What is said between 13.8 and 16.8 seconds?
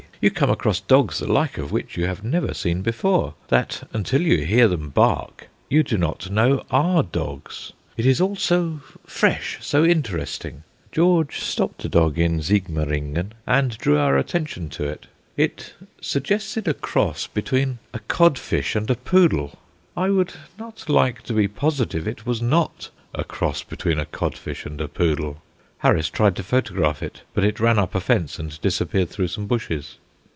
our attention to it. It suggested a